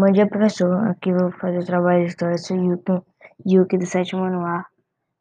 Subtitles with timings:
[0.00, 0.72] Bom dia, professor.
[0.88, 2.38] Aqui vou fazer o trabalho de história.
[2.38, 3.02] Sou Yuki,
[3.46, 4.64] Yuki do sétimo ano A.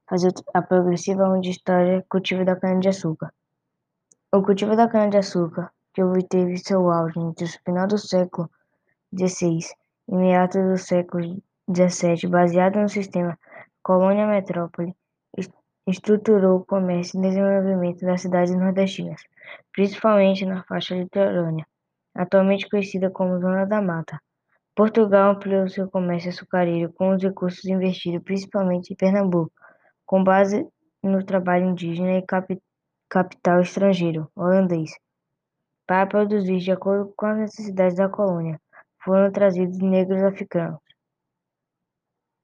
[0.09, 3.29] Fazer a progressiva 1 de história, cultivo da cana-de-açúcar.
[4.33, 8.49] O cultivo da cana-de-açúcar, que obteve seu auge entre o final do século
[9.13, 9.59] XVI
[10.07, 13.37] e meados do século XVII, baseado no sistema
[13.83, 14.95] colônia-metrópole,
[15.85, 19.21] estruturou o comércio e desenvolvimento das cidades nordestinas,
[19.73, 21.67] principalmente na faixa litorânea,
[22.15, 24.21] atualmente conhecida como Zona da Mata.
[24.79, 29.51] Portugal ampliou seu comércio açucareiro com os recursos investidos principalmente em Pernambuco,
[30.05, 30.65] com base
[31.03, 32.25] no trabalho indígena e
[33.09, 34.91] capital estrangeiro, holandês.
[35.85, 38.57] Para produzir de acordo com as necessidades da colônia,
[39.03, 40.79] foram trazidos negros africanos.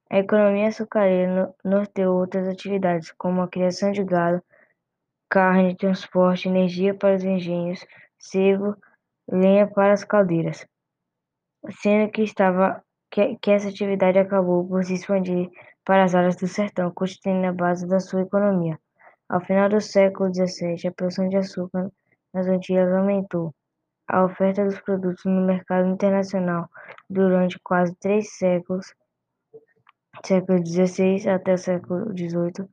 [0.10, 4.44] A economia açucareira norteou outras atividades, como a criação de gado,
[5.30, 7.80] carne, transporte, energia para os engenhos,
[8.20, 8.76] sebo,
[9.26, 10.68] lenha para as caldeiras
[11.82, 15.50] sendo que estava que, que essa atividade acabou por se expandir
[15.86, 18.80] para as áreas do sertão, constituindo a base da sua economia.
[19.30, 21.92] Ao final do século XVII, a produção de açúcar
[22.34, 23.54] nas Antilhas aumentou.
[24.08, 26.70] A oferta dos produtos no mercado internacional
[27.10, 28.94] durante quase três séculos,
[30.24, 32.68] século XVI até o século XVIII,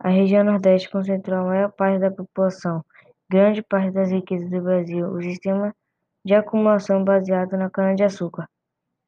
[0.00, 2.84] a região Nordeste concentrou a maior parte da população,
[3.30, 5.08] grande parte das riquezas do Brasil.
[5.10, 5.74] O sistema
[6.26, 8.48] de acumulação baseado na cana-de-açúcar.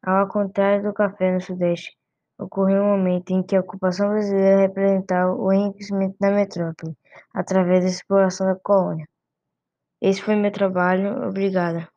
[0.00, 1.96] Ao contrário do café no Sudeste,
[2.38, 6.96] ocorreu um momento em que a ocupação brasileira representava o enriquecimento da metrópole,
[7.34, 9.04] através da exploração da colônia.
[10.00, 11.26] Esse foi meu trabalho.
[11.28, 11.88] Obrigada.